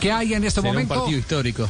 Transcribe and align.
¿Qué 0.00 0.12
hay 0.12 0.34
en 0.34 0.44
este 0.44 0.60
Será 0.60 0.72
momento? 0.72 0.94
un 0.94 1.00
partido 1.00 1.18
histórico. 1.18 1.68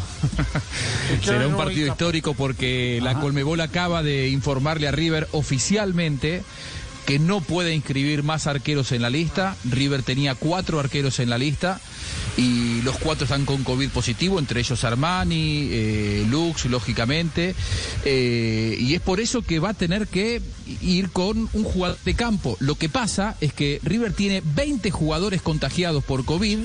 Será 1.24 1.46
un 1.46 1.56
partido 1.56 1.86
histórico 1.86 2.34
porque 2.34 3.00
la 3.02 3.18
Colmebol 3.20 3.60
acaba 3.60 4.02
de 4.02 4.28
informarle 4.28 4.88
a 4.88 4.92
River 4.92 5.28
oficialmente 5.32 6.42
que 7.06 7.18
no 7.20 7.40
puede 7.40 7.72
inscribir 7.72 8.24
más 8.24 8.46
arqueros 8.48 8.90
en 8.92 9.00
la 9.00 9.10
lista. 9.10 9.56
River 9.64 10.02
tenía 10.02 10.34
cuatro 10.34 10.80
arqueros 10.80 11.20
en 11.20 11.30
la 11.30 11.38
lista 11.38 11.80
y 12.36 12.82
los 12.82 12.98
cuatro 12.98 13.24
están 13.24 13.46
con 13.46 13.62
COVID 13.64 13.90
positivo, 13.90 14.38
entre 14.38 14.60
ellos 14.60 14.82
Armani, 14.84 15.68
eh, 15.70 16.26
Lux, 16.28 16.66
lógicamente. 16.66 17.54
Eh, 18.04 18.76
y 18.78 18.94
es 18.94 19.00
por 19.00 19.20
eso 19.20 19.42
que 19.42 19.60
va 19.60 19.70
a 19.70 19.74
tener 19.74 20.08
que 20.08 20.42
ir 20.82 21.10
con 21.10 21.48
un 21.52 21.64
jugador 21.64 21.96
de 22.04 22.14
campo. 22.14 22.56
Lo 22.58 22.74
que 22.74 22.88
pasa 22.88 23.36
es 23.40 23.52
que 23.52 23.80
River 23.84 24.12
tiene 24.12 24.42
20 24.44 24.90
jugadores 24.90 25.40
contagiados 25.42 26.04
por 26.04 26.24
COVID. 26.24 26.58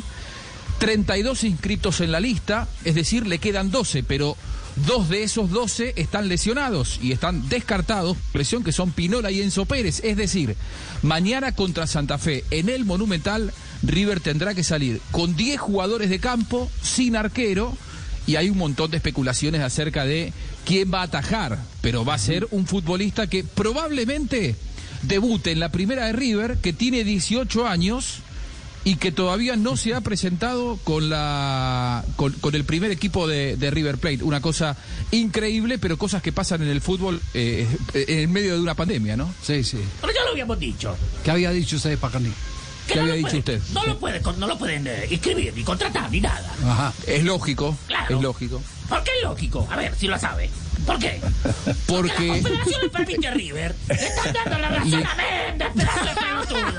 32 0.82 1.44
inscritos 1.44 2.02
en 2.02 2.12
la 2.12 2.20
lista, 2.20 2.68
es 2.84 2.96
decir, 2.96 3.28
le 3.28 3.38
quedan 3.38 3.70
12, 3.70 4.02
pero 4.02 4.36
dos 4.88 5.10
de 5.10 5.22
esos 5.22 5.52
12 5.52 5.94
están 5.96 6.28
lesionados 6.28 6.98
y 7.04 7.12
están 7.12 7.48
descartados, 7.50 8.18
lesión 8.34 8.64
que 8.64 8.72
son 8.72 8.92
Pinola 8.92 9.30
y 9.30 9.44
Enzo 9.44 9.66
Pérez, 9.66 10.02
es 10.04 10.18
decir, 10.18 10.56
mañana 11.04 11.52
contra 11.52 11.86
Santa 11.86 12.18
Fe 12.18 12.46
en 12.50 12.68
el 12.68 12.84
Monumental, 12.84 13.54
River 13.84 14.22
tendrá 14.22 14.56
que 14.56 14.64
salir 14.64 15.00
con 15.12 15.36
10 15.36 15.60
jugadores 15.60 16.10
de 16.10 16.18
campo, 16.18 16.68
sin 16.82 17.16
arquero, 17.16 17.78
y 18.26 18.38
hay 18.38 18.50
un 18.50 18.58
montón 18.58 18.90
de 18.90 18.98
especulaciones 18.98 19.62
acerca 19.62 20.04
de 20.04 20.34
quién 20.66 20.92
va 20.92 21.02
a 21.02 21.04
atajar, 21.04 21.60
pero 21.82 22.06
va 22.06 22.16
a 22.16 22.18
ser 22.18 22.48
un 22.50 22.66
futbolista 22.66 23.28
que 23.28 23.44
probablemente 23.44 24.56
debute 25.04 25.52
en 25.52 25.60
la 25.60 25.70
primera 25.70 26.08
de 26.08 26.14
River, 26.14 26.58
que 26.58 26.74
tiene 26.74 27.04
18 27.04 27.68
años 27.68 28.24
y 28.84 28.96
que 28.96 29.12
todavía 29.12 29.56
no 29.56 29.78
se 29.78 29.94
ha 29.94 30.02
presentado 30.02 30.78
con 30.84 31.10
la 31.10 32.04
con, 32.16 32.34
con 32.34 32.56
el 32.56 32.64
primer 32.66 32.90
equipo 32.92 33.28
de, 33.28 33.56
de 33.58 33.72
River 33.72 33.98
Plate. 33.98 34.24
Una 34.24 34.42
cosa 34.42 34.76
increíble, 35.12 35.78
pero 35.78 35.98
cosas 35.98 36.22
que 36.22 36.32
pasan 36.32 36.62
en 36.64 36.70
el 36.70 36.82
fútbol 36.82 37.22
eh, 37.34 37.68
en 37.94 38.32
medio 38.32 38.54
de 38.56 38.60
una 38.62 38.74
pandemia, 38.76 39.16
¿no? 39.18 39.34
Sí, 39.44 39.64
sí. 39.64 39.78
Pero 40.02 40.14
ya 40.14 40.24
lo 40.24 40.32
habíamos 40.32 40.60
dicho. 40.60 40.96
¿Qué 41.24 41.32
había 41.32 41.52
dicho 41.52 41.76
usted, 41.76 41.98
Pacani? 41.98 42.32
Que 42.88 42.94
¿Qué 42.94 42.96
no 42.96 43.02
había 43.04 43.16
dicho 43.16 43.38
usted? 43.38 43.62
No 43.74 43.86
lo, 43.86 44.00
puede, 44.00 44.20
no 44.38 44.48
lo 44.48 44.58
pueden 44.58 44.88
eh, 44.88 45.08
inscribir, 45.12 45.54
ni 45.56 45.64
contratar, 45.64 46.10
ni 46.12 46.20
nada. 46.20 46.52
Ajá. 46.66 46.94
Es 47.06 47.24
lógico, 47.24 47.78
Claro. 47.88 48.16
es 48.18 48.22
lógico. 48.24 48.62
¿Por 48.90 49.04
qué 49.04 49.12
es 49.18 49.24
lógico? 49.24 49.68
A 49.72 49.78
ver, 49.78 49.94
si 49.96 50.08
lo 50.08 50.18
sabe. 50.18 50.50
¿Por 50.92 51.00
qué? 51.00 51.22
Porque 51.88 52.42
la 52.42 52.80
le 52.84 52.90
permite 52.90 53.28
a 53.28 53.32
River. 53.32 53.76
Le 53.88 53.96
están 53.96 54.34
dando 54.34 54.60
la 54.60 54.70
razón 54.70 55.04
a 55.06 55.16
Méndez, 55.16 55.68
pedazo 55.76 56.06
de 56.06 56.16
pelotudo. 56.16 56.72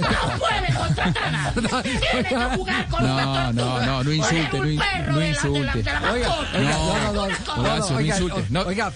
No 0.00 0.38
puede 0.38 0.74
contratar 0.74 1.24
a 1.24 1.30
nadie. 1.30 2.00
Tiene 2.00 2.28
que 2.28 2.34
jugar 2.56 2.88
con 2.88 3.04
No, 3.06 3.12
una 3.14 3.52
no, 3.52 3.62
tortuga. 3.64 3.86
no, 3.86 4.04
no 4.04 4.12
insulte, 4.12 4.58
no 4.58 5.26
insulte. 5.26 5.78
Oiga, 6.12 6.28
No, 6.54 7.12
no, 7.12 7.12
no, 7.12 7.28
no, 7.28 7.76
no 7.78 7.96
oiga, 7.96 8.14
insulte. 8.16 8.44
No, 8.50 8.60
oiga, 8.62 8.92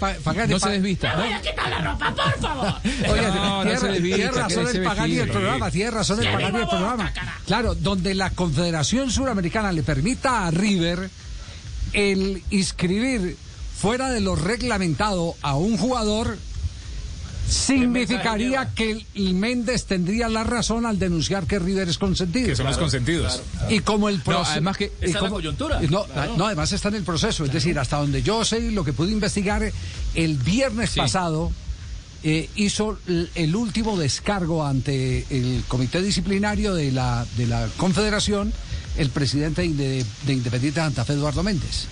se 0.58 0.68
desvista. 0.70 1.16
Me 1.16 1.22
voy 1.24 1.32
a 1.32 1.40
quitar 1.40 1.70
la 1.70 1.78
ropa, 1.78 2.14
por 2.14 2.40
favor. 2.40 2.74
Oiga, 3.10 3.28
No, 3.34 3.64
no 3.64 3.80
se 3.80 3.88
desvista, 3.88 4.16
tiene 4.16 4.30
razón 4.32 4.68
el 4.76 4.82
Pagani 4.82 5.14
del 5.14 5.28
programa, 5.30 5.70
tiene 5.70 5.90
razón 5.90 6.22
el 6.24 6.32
Pagani 6.32 6.58
del 6.58 6.68
programa. 6.68 7.12
Claro, 7.46 7.74
donde 7.74 8.14
la 8.14 8.30
Confederación 8.30 9.10
Suramericana 9.10 9.72
le 9.72 9.82
permita 9.82 10.46
a 10.46 10.50
River 10.50 11.10
el 11.92 12.42
inscribir 12.50 13.36
fuera 13.76 14.10
de 14.10 14.20
lo 14.20 14.36
reglamentado 14.36 15.34
a 15.42 15.56
un 15.56 15.76
jugador 15.76 16.36
significaría 17.48 18.70
que 18.74 19.04
el 19.14 19.34
Méndez 19.34 19.84
tendría 19.84 20.28
la 20.28 20.44
razón 20.44 20.86
al 20.86 20.98
denunciar 20.98 21.46
que 21.46 21.58
River 21.58 21.88
es 21.88 21.98
consentido. 21.98 22.46
Que 22.48 22.56
son 22.56 22.66
los 22.66 22.78
consentidos. 22.78 23.42
Y 23.68 23.80
como 23.80 24.08
el 24.08 24.18
No, 24.18 24.24
proceso. 24.24 24.52
además 24.52 24.76
que- 24.78 24.86
y 24.86 25.04
Esa 25.04 25.06
es 25.06 25.12
la 25.14 25.20
como- 25.20 25.34
coyuntura. 25.34 25.80
No, 25.90 26.06
no, 26.38 26.46
además 26.46 26.72
está 26.72 26.88
en 26.88 26.94
el 26.96 27.02
proceso. 27.04 27.44
Es 27.44 27.52
decir, 27.52 27.78
hasta 27.78 27.98
donde 27.98 28.22
yo 28.22 28.44
sé 28.44 28.58
y 28.60 28.70
lo 28.70 28.84
que 28.84 28.92
pude 28.94 29.12
investigar, 29.12 29.70
el 30.14 30.36
viernes 30.38 30.90
Sí. 30.90 31.00
pasado 31.00 31.52
eh, 32.26 32.48
hizo 32.56 32.98
el 33.34 33.54
último 33.54 33.98
descargo 33.98 34.64
ante 34.64 35.26
el 35.28 35.62
comité 35.68 36.00
disciplinario 36.00 36.72
de 36.74 36.90
la, 36.90 37.26
de 37.36 37.46
la 37.46 37.68
Confederación 37.76 38.50
el 38.96 39.10
presidente 39.10 39.68
de, 39.68 40.06
de 40.24 40.32
Independiente 40.32 40.80
Santa 40.80 41.04
Fe, 41.04 41.12
Eduardo 41.12 41.42
Méndez. 41.42 41.84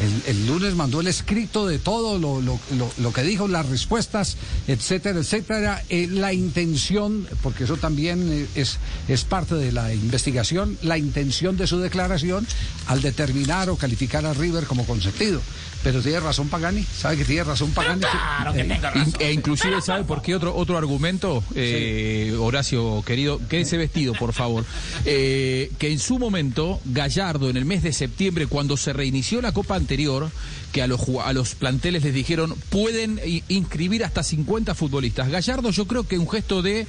El, 0.00 0.34
el 0.36 0.46
lunes 0.46 0.74
mandó 0.74 1.00
el 1.00 1.06
escrito 1.08 1.66
de 1.66 1.78
todo 1.78 2.18
lo, 2.18 2.40
lo- 2.40 2.58
lo- 2.76 2.92
lo 2.98 3.12
que 3.12 3.22
dijo, 3.22 3.48
las 3.48 3.68
respuestas, 3.68 4.36
etcétera, 4.66 5.18
etcétera. 5.20 5.82
Eh, 5.90 6.06
la 6.10 6.32
intención, 6.32 7.26
porque 7.42 7.64
eso 7.64 7.76
también 7.76 8.26
eh, 8.32 8.46
es, 8.54 8.78
es 9.08 9.24
parte 9.24 9.54
de 9.56 9.72
la 9.72 9.92
investigación, 9.92 10.78
la 10.82 10.96
intención 10.96 11.56
de 11.56 11.66
su 11.66 11.78
declaración 11.78 12.46
al 12.86 13.02
determinar 13.02 13.68
o 13.70 13.76
calificar 13.76 14.24
a 14.24 14.32
River 14.32 14.64
como 14.64 14.86
consentido. 14.86 15.40
Pero 15.82 16.02
tiene 16.02 16.20
razón 16.20 16.48
Pagani, 16.48 16.84
sabe 16.84 17.16
que 17.16 17.24
tiene 17.24 17.42
razón 17.44 17.70
Pagani. 17.70 18.02
Claro 18.02 18.52
que 18.52 18.60
Eh, 18.60 18.64
tenga 18.64 18.90
razón. 18.90 19.14
e 19.18 19.32
inclusive 19.32 19.80
sabe 19.80 20.04
por 20.04 20.20
qué 20.20 20.34
otro 20.34 20.54
otro 20.54 20.76
argumento, 20.76 21.42
Eh, 21.54 22.36
Horacio 22.38 23.02
querido, 23.06 23.40
quédese 23.48 23.78
vestido 23.78 24.12
por 24.14 24.34
favor, 24.34 24.64
Eh, 25.06 25.70
que 25.78 25.90
en 25.90 25.98
su 25.98 26.18
momento 26.18 26.80
Gallardo 26.84 27.48
en 27.48 27.56
el 27.56 27.64
mes 27.64 27.82
de 27.82 27.94
septiembre 27.94 28.46
cuando 28.46 28.76
se 28.76 28.92
reinició 28.92 29.40
la 29.40 29.52
Copa 29.52 29.76
anterior, 29.90 30.30
que 30.72 30.82
a 30.82 30.86
los 30.86 31.00
a 31.24 31.32
los 31.32 31.56
planteles 31.56 32.04
les 32.04 32.14
dijeron 32.14 32.54
pueden 32.70 33.20
inscribir 33.48 34.04
hasta 34.04 34.22
50 34.22 34.74
futbolistas. 34.76 35.28
Gallardo 35.30 35.70
yo 35.70 35.86
creo 35.86 36.04
que 36.06 36.16
un 36.16 36.28
gesto 36.28 36.62
de 36.62 36.86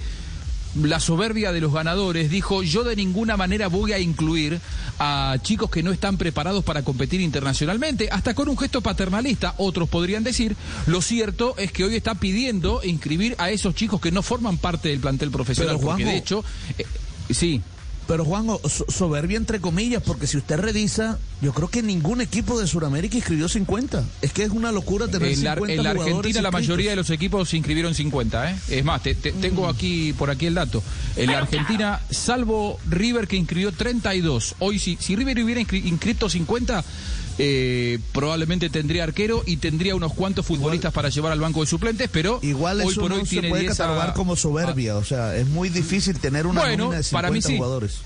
la 0.83 0.99
soberbia 1.01 1.51
de 1.51 1.59
los 1.59 1.73
ganadores 1.73 2.29
dijo 2.29 2.61
yo 2.63 2.83
de 2.83 2.95
ninguna 2.95 3.35
manera 3.37 3.67
voy 3.67 3.91
a 3.91 3.99
incluir 3.99 4.61
a 4.99 5.35
chicos 5.41 5.69
que 5.71 5.81
no 5.83 5.91
están 5.91 6.17
preparados 6.17 6.63
para 6.63 6.83
competir 6.83 7.19
internacionalmente, 7.21 8.07
hasta 8.11 8.35
con 8.35 8.47
un 8.47 8.57
gesto 8.57 8.81
paternalista, 8.81 9.55
otros 9.57 9.89
podrían 9.89 10.23
decir, 10.23 10.55
lo 10.85 11.01
cierto 11.01 11.55
es 11.57 11.71
que 11.73 11.83
hoy 11.83 11.95
está 11.95 12.13
pidiendo 12.15 12.81
inscribir 12.85 13.35
a 13.39 13.49
esos 13.49 13.73
chicos 13.75 13.99
que 13.99 14.11
no 14.11 14.21
forman 14.21 14.59
parte 14.59 14.89
del 14.89 14.99
plantel 14.99 15.31
profesional, 15.31 15.75
Pero, 15.77 15.87
porque 15.87 16.03
Juanjo- 16.03 16.11
de 16.11 16.17
hecho, 16.17 16.43
eh, 16.77 16.85
sí, 17.31 17.61
Pero 18.07 18.25
Juan, 18.25 18.47
so- 18.67 18.85
soberbia 18.89 19.37
entre 19.37 19.61
comillas, 19.61 20.01
porque 20.03 20.27
si 20.27 20.35
usted 20.37 20.57
revisa, 20.59 21.17
yo 21.41 21.53
creo 21.53 21.69
que 21.69 21.81
ningún 21.81 22.19
equipo 22.19 22.59
de 22.59 22.67
Sudamérica 22.67 23.15
inscribió 23.15 23.47
50. 23.47 24.03
Es 24.21 24.33
que 24.33 24.43
es 24.43 24.49
una 24.49 24.71
locura 24.71 25.07
tener 25.07 25.29
en 25.31 25.43
la, 25.43 25.53
50 25.53 25.73
en 25.73 25.83
la 25.83 25.89
Argentina 25.91 26.41
la 26.41 26.51
mayoría 26.51 26.89
de 26.89 26.95
los 26.97 27.09
equipos 27.09 27.49
se 27.49 27.57
inscribieron 27.57 27.95
50, 27.95 28.51
¿eh? 28.51 28.55
Es 28.69 28.83
más, 28.83 29.01
te- 29.03 29.15
te- 29.15 29.31
tengo 29.31 29.67
aquí 29.67 30.13
por 30.13 30.29
aquí 30.29 30.47
el 30.47 30.55
dato. 30.55 30.83
En 31.15 31.31
la 31.31 31.37
Argentina, 31.37 32.01
salvo 32.09 32.79
River 32.89 33.27
que 33.27 33.37
inscribió 33.37 33.71
32, 33.71 34.55
hoy 34.59 34.79
si, 34.79 34.97
si 34.99 35.15
River 35.15 35.41
hubiera 35.43 35.61
inscri- 35.61 35.85
inscrito 35.85 36.29
50, 36.29 36.83
eh, 37.37 37.99
probablemente 38.11 38.69
tendría 38.69 39.03
arquero 39.03 39.43
y 39.45 39.57
tendría 39.57 39.95
unos 39.95 40.13
cuantos 40.13 40.45
futbolistas 40.45 40.93
para 40.93 41.09
llevar 41.09 41.31
al 41.31 41.39
banco 41.39 41.61
de 41.61 41.67
suplentes, 41.67 42.09
pero 42.11 42.39
Igual 42.41 42.81
hoy 42.81 42.93
por 42.95 43.11
hoy 43.11 43.19
no 43.19 43.25
se 43.25 43.29
tiene 43.29 43.49
puede 43.49 43.61
10 43.63 43.73
a- 43.73 43.83
catalogar 43.83 44.13
como 44.13 44.35
soberbia, 44.35 44.95
o 44.97 45.03
sea, 45.03 45.35
es 45.35 45.47
muy 45.47 45.69
difícil 45.69 46.19
tener 46.19 46.45
una 46.45 46.61
Bueno, 46.61 46.85
nómina 46.85 46.97
de 46.97 47.03
50 47.03 47.17
para 47.21 47.31
mí 47.33 47.41
sí. 47.41 47.55
jugadores. 47.57 47.97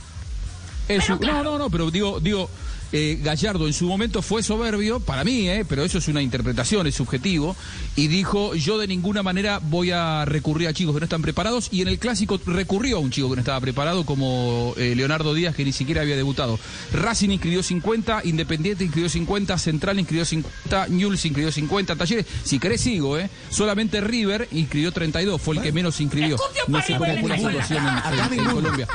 Es 0.88 1.10
no, 1.10 1.44
no, 1.44 1.58
no, 1.58 1.70
pero 1.70 1.90
digo, 1.90 2.20
digo, 2.20 2.50
eh, 2.92 3.20
Gallardo 3.22 3.68
en 3.68 3.74
su 3.74 3.88
momento 3.88 4.22
fue 4.22 4.44
soberbio, 4.44 5.00
para 5.00 5.24
mí, 5.24 5.48
eh, 5.50 5.66
pero 5.68 5.84
eso 5.84 5.98
es 5.98 6.08
una 6.08 6.22
interpretación, 6.22 6.88
es 6.88 6.96
subjetivo, 6.96 7.56
y 7.96 8.08
dijo, 8.08 8.56
yo 8.56 8.78
de 8.78 8.88
ninguna 8.88 9.24
manera 9.24 9.60
voy 9.62 9.92
a 9.92 10.26
recurrir 10.26 10.68
a 10.68 10.74
chicos 10.74 10.94
que 10.94 11.00
no 11.00 11.06
están 11.06 11.22
preparados, 11.22 11.70
y 11.72 11.82
en 11.82 11.88
el 11.88 12.00
clásico 12.00 12.40
recurrió 12.46 12.98
a 12.98 13.00
un 13.00 13.12
chico 13.12 13.30
que 13.30 13.36
no 13.36 13.42
estaba 13.42 13.60
preparado, 13.62 14.06
como 14.06 14.74
eh, 14.78 14.94
Leonardo 14.96 15.34
Díaz, 15.34 15.56
que 15.56 15.66
ni 15.66 15.72
siquiera 15.72 16.02
había 16.02 16.16
debutado. 16.16 16.60
Racing 16.94 17.30
inscribió 17.30 17.64
50, 17.64 18.22
Independiente 18.26 18.84
inscribió 18.84 19.10
50, 19.10 19.58
Central 19.58 20.00
inscribió 20.00 20.26
50, 20.26 20.88
Newell's 20.90 21.26
inscribió 21.26 21.52
50, 21.52 21.96
Talleres, 21.96 22.26
si 22.44 22.60
querés 22.60 22.82
sigo, 22.82 23.18
eh, 23.18 23.30
solamente 23.50 24.02
River 24.02 24.48
inscribió 24.52 24.92
32, 24.92 25.42
fue 25.42 25.56
el 25.58 25.62
que 25.62 25.72
menos 25.72 26.00
inscribió. 26.02 26.38
No 26.68 26.82
sé 26.82 26.96
cómo 26.98 27.18
fue 27.20 27.30
la 27.30 27.38
situación 27.38 27.84
en- 27.88 28.34
en- 28.34 28.40
en. 28.40 28.46
Colombia. 28.56 28.88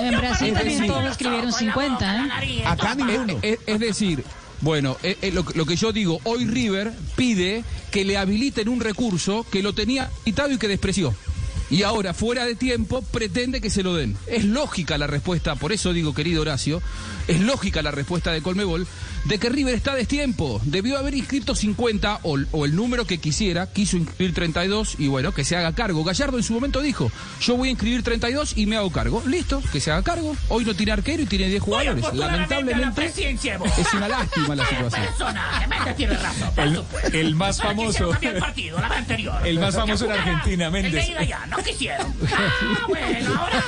En 0.00 0.18
Brasil 0.18 0.52
también 0.54 0.86
todos 0.86 1.10
escribieron 1.10 1.50
Con 1.50 1.52
la 1.52 1.58
50, 1.58 2.22
boca, 2.22 2.44
¿eh? 2.44 2.62
Acá 2.66 2.96
todo. 2.96 3.06
Ninguno. 3.28 3.46
Es, 3.52 3.58
es 3.66 3.80
decir, 3.80 4.24
Bueno, 4.60 4.96
eh, 5.04 5.16
eh, 5.22 5.30
lo, 5.30 5.44
lo 5.54 5.66
que 5.66 5.76
yo 5.76 5.92
digo, 5.92 6.20
hoy 6.24 6.44
River 6.44 6.92
pide 7.14 7.62
que 7.92 8.04
le 8.04 8.16
habiliten 8.16 8.68
un 8.68 8.80
recurso 8.80 9.46
que 9.50 9.62
lo 9.62 9.72
tenía 9.72 10.10
habilitado 10.22 10.52
y 10.52 10.58
que 10.58 10.66
despreció. 10.68 11.14
Y 11.70 11.82
ahora, 11.82 12.14
fuera 12.14 12.44
de 12.46 12.54
tiempo, 12.54 13.02
pretende 13.02 13.60
que 13.60 13.68
se 13.70 13.82
lo 13.82 13.94
den. 13.94 14.16
Es 14.26 14.44
lógica 14.44 14.96
la 14.98 15.06
respuesta, 15.06 15.54
por 15.56 15.72
eso 15.72 15.92
digo, 15.92 16.14
querido 16.14 16.42
Horacio, 16.42 16.80
es 17.26 17.40
lógica 17.40 17.82
la 17.82 17.90
respuesta 17.90 18.32
de 18.32 18.40
Colmebol 18.42 18.86
de 19.24 19.38
que 19.38 19.50
River 19.50 19.74
está 19.74 19.92
a 19.92 19.96
destiempo. 19.96 20.60
Debió 20.64 20.96
haber 20.96 21.14
inscrito 21.14 21.54
50 21.54 22.20
o, 22.22 22.38
o 22.52 22.64
el 22.64 22.74
número 22.74 23.06
que 23.06 23.18
quisiera, 23.18 23.66
quiso 23.70 23.96
inscribir 23.98 24.32
32 24.32 24.94
y 24.98 25.08
bueno, 25.08 25.32
que 25.34 25.44
se 25.44 25.56
haga 25.56 25.74
cargo. 25.74 26.04
Gallardo 26.04 26.38
en 26.38 26.42
su 26.44 26.54
momento 26.54 26.80
dijo, 26.80 27.12
yo 27.42 27.56
voy 27.56 27.68
a 27.68 27.70
inscribir 27.72 28.02
32 28.02 28.56
y 28.56 28.64
me 28.66 28.76
hago 28.76 28.90
cargo. 28.90 29.22
Listo, 29.26 29.62
que 29.70 29.80
se 29.80 29.90
haga 29.90 30.02
cargo. 30.02 30.34
Hoy 30.48 30.64
no 30.64 30.74
tiene 30.74 30.92
arquero 30.92 31.22
y 31.22 31.26
tiene 31.26 31.48
10 31.48 31.62
jugadores. 31.62 32.02
La 32.14 32.26
Lamentablemente 32.32 33.04
es 33.78 33.92
una 33.94 34.08
lástima 34.08 34.54
la 34.56 34.66
situación. 34.68 35.02
Tiene 35.96 36.14
razón, 36.16 36.50
El- 37.12 37.34
más 37.34 37.60
famoso. 37.60 38.12
el. 38.22 38.42
El 39.44 39.58
más 39.60 39.74
famoso 39.74 40.04
en 40.06 40.12
Argentina, 40.12 40.70
Méndez. 40.70 41.06
Ya, 41.58 41.98
no 41.98 42.08
quisieron. 42.08 42.14
Ah, 42.32 42.86
bueno, 42.88 43.34
ahora 43.38 43.62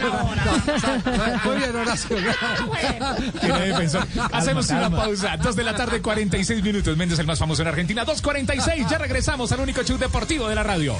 la 0.00 0.24
hora. 0.24 1.40
Muy 1.44 1.56
bien, 1.56 1.76
Horacio. 1.76 2.16
Ah, 2.40 2.66
bueno. 2.66 3.14
Tiene 3.40 3.60
defensor. 3.60 4.06
Hacemos 4.32 4.70
una 4.70 4.90
pausa. 4.90 5.36
Dos 5.36 5.56
de 5.56 5.64
la 5.64 5.74
tarde, 5.74 6.00
46 6.00 6.62
minutos. 6.62 6.96
Méndez, 6.96 7.18
el 7.18 7.26
más 7.26 7.38
famoso 7.38 7.62
en 7.62 7.68
Argentina. 7.68 8.04
2.46. 8.04 8.88
Ya 8.88 8.98
regresamos 8.98 9.52
al 9.52 9.60
único 9.60 9.82
show 9.82 9.98
deportivo 9.98 10.48
de 10.48 10.54
la 10.54 10.62
radio. 10.62 10.94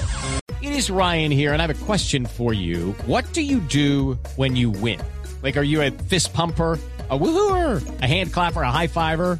It 0.61 0.71
is 0.71 0.89
Ryan 0.89 1.31
here, 1.31 1.53
and 1.53 1.61
I 1.61 1.67
have 1.67 1.81
a 1.81 1.85
question 1.85 2.25
for 2.25 2.53
you. 2.53 2.95
What 3.05 3.25
do 3.33 3.41
you 3.41 3.59
do 3.59 4.17
when 4.35 4.55
you 4.55 4.71
win? 4.71 4.99
Like, 5.43 5.57
are 5.57 5.65
you 5.65 5.81
a 5.81 5.91
fist 5.91 6.33
pumper? 6.33 6.79
A 7.07 7.15
woohooer, 7.15 7.83
a 8.01 8.07
hand 8.07 8.33
clapper, 8.33 8.63
a 8.63 8.71
high 8.71 8.87
fiver. 8.87 9.39